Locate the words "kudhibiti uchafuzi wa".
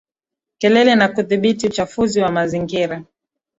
1.07-2.31